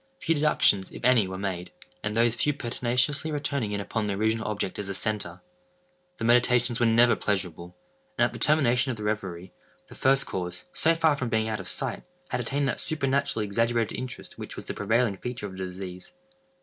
[0.17, 4.47] Few deductions, if any, were made; and those few pertinaciously returning in upon the original
[4.47, 5.41] object as a centre.
[6.17, 7.75] The meditations were never pleasurable;
[8.17, 9.53] and, at the termination of the reverie,
[9.89, 13.95] the first cause, so far from being out of sight, had attained that supernaturally exaggerated
[13.95, 16.13] interest which was the prevailing feature of the disease.